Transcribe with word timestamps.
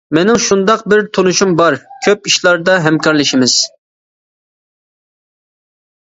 مېنىڭ 0.17 0.37
شۇنداق 0.43 0.79
بىر 0.93 1.01
تونۇشۇم 1.17 1.51
بار، 1.59 1.75
كۆپ 2.07 2.29
ئىشلاردا 2.31 2.77
ھەمكارلىشىمىز. 2.85 3.57